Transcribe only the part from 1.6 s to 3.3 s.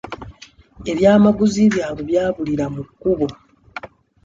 byabwe byabulira mu kkubo.